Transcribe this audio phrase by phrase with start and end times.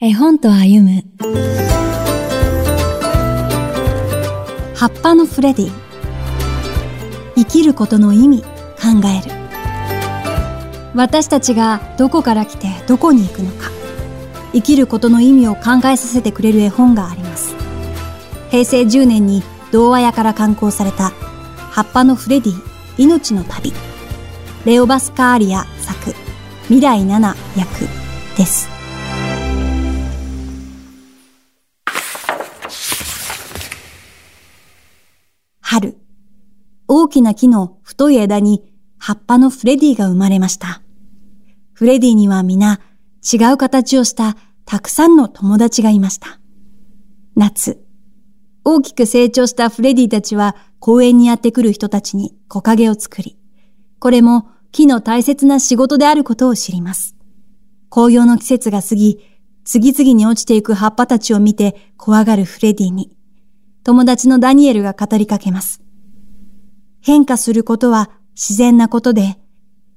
[0.00, 1.02] 絵本と歩む。
[4.76, 5.72] 葉っぱのフレディ。
[7.34, 8.46] 生きることの意味考
[9.08, 9.34] える。
[10.94, 13.72] 私たちがどこから来てどこに行くのか。
[14.52, 17.56] 生きることの意味を考えさせてくれる絵本があります。
[18.52, 19.42] 平成10年に
[19.72, 21.10] 童話屋から刊行された
[21.72, 22.54] 葉っぱのフレディ
[22.98, 23.72] 命の旅。
[24.64, 26.14] レオバスカーリア作
[26.66, 27.88] 未来7役
[28.36, 28.77] です。
[35.70, 35.98] 春、
[36.88, 40.80] 大きな木の太い枝に葉っぱのフレディが生まれました。
[41.74, 42.80] フレディには皆
[43.22, 46.40] 違う形をしたたくさんの友達がいました。
[47.36, 47.84] 夏、
[48.64, 53.38] 大きく成長したフレディたちは公園にやってくる人たちに木陰を作り、
[53.98, 57.14] これも木の大切な仕事であることを知ります。
[57.90, 59.18] 紅葉の季節が過ぎ、
[59.64, 63.12] 次々に落ちていく葉っぱたちを見て怖がるフレディに、
[63.88, 65.80] 友達のダニエルが語りかけます。
[67.00, 69.38] 変化することは自然なことで、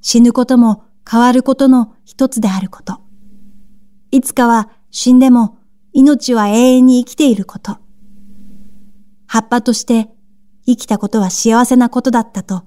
[0.00, 2.98] 死ぬことも変わることの一つであること。
[4.10, 5.58] いつかは死んでも
[5.92, 7.78] 命は永遠に生きていること。
[9.28, 10.08] 葉っぱとして
[10.66, 12.64] 生きたことは幸せなことだったと、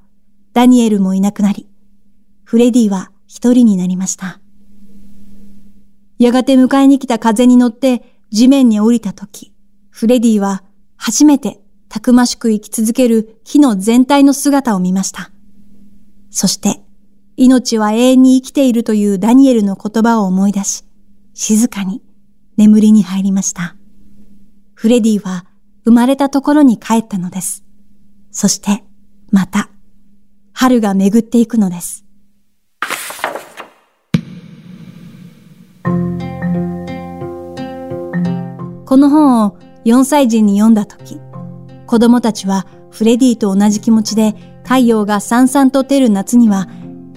[0.54, 1.67] ダニエルもいなくなり、
[2.45, 4.39] フレディは一人になりました。
[6.17, 9.54] やがて迎えに来た風に乗って地面に降りたとき、
[9.89, 10.64] フレディは
[11.02, 15.31] 初めてたくましく生き続ける木の全体の姿を見ました。
[16.30, 16.83] そして、
[17.38, 20.83] 命は永遠に生きているというダニエルの言葉を思い出し、
[21.33, 22.03] 静かに
[22.58, 23.77] 眠りに入りました。
[24.75, 25.45] フレディは
[25.86, 27.64] 生まれたところに帰ったのです。
[28.30, 28.83] そして、
[29.31, 29.70] また、
[30.52, 32.05] 春が巡っていくのです。
[38.86, 41.19] この本を4歳児に読んだ時、
[41.88, 46.67] 子供たちはフレディと同じ気持ちで太陽がさんさんと照る夏には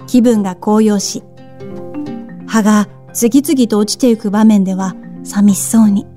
[0.07, 1.23] 気分が高揚し、
[2.47, 6.07] 葉が次々と落ちていく場面では寂しそうに、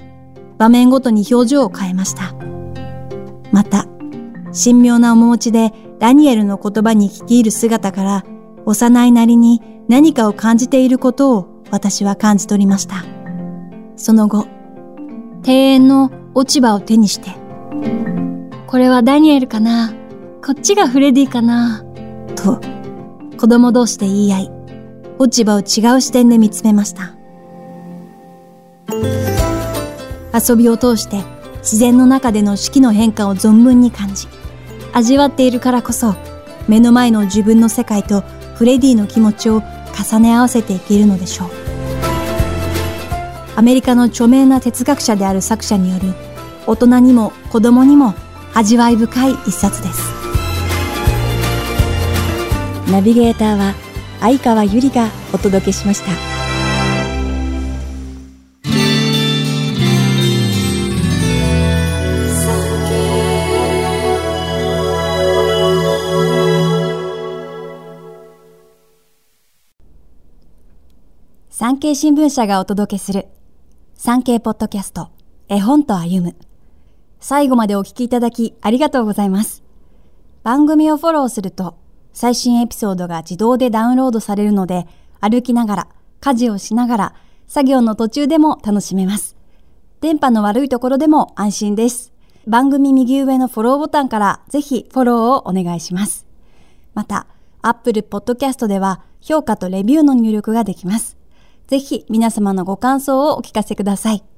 [0.58, 2.34] 場面ごとに表情を変えました。
[3.52, 3.86] また、
[4.52, 8.24] 神妙な面持ちでダニエルの言葉に聞き入る姿から
[8.64, 13.04] 幼いなりに何かを感じていることを私は感じ取りました。
[13.96, 14.46] その後、
[15.42, 17.30] 庭園の落ち葉を手にして、
[18.66, 19.94] これはダニエルかな
[20.44, 21.82] こっちがフレディかな
[22.36, 22.60] と、
[23.38, 24.50] 子供同士で言い合い、
[25.18, 27.14] 落ち葉を違う視点で見つめました。
[30.38, 31.24] 遊びを通して
[31.60, 34.28] 自然の中での四季の変化を存分に感じ、
[34.92, 36.16] 味わっているからこそ、
[36.68, 38.20] 目の前の自分の世界と
[38.56, 39.62] フレディの気持ちを
[39.98, 41.48] 重ね合わせていけるのでしょう。
[43.56, 46.25] アメリカの著名な哲学者である作者による
[46.68, 48.12] 大人にも子供にも
[48.52, 50.00] 味わい深い一冊です。
[52.90, 53.74] ナビゲーターは
[54.20, 56.10] 相川ゆりがお届けしました。
[71.48, 73.26] 産経新聞社がお届けする
[73.94, 75.10] 産経ポッドキャスト
[75.48, 76.36] 絵本と歩む
[77.20, 79.62] 最後までお聞きいただきありがとうございます。
[80.42, 81.76] 番組をフォローすると
[82.12, 84.86] 最新エピソードが自動でダウンロードされるので
[85.20, 85.88] 歩きながら、
[86.20, 87.14] 家事をしながら、
[87.46, 89.36] 作業の途中でも楽しめます。
[90.00, 92.12] 電波の悪いところでも安心です。
[92.46, 96.26] 番組右上のフォローボタンからぜひフォローをお願いします。
[96.94, 97.26] また、
[97.62, 101.16] Apple Podcast では評価とレビューの入力ができます。
[101.66, 104.35] ぜひ皆様のご感想をお聞かせください。